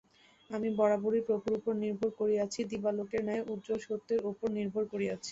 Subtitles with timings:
[0.49, 5.29] আমি বরাবরই প্রভুর উপর নির্ভর করিয়াছি, দিবালোকের ন্যায় উজ্জ্বল সত্যের উপর নির্ভর করিয়াছি।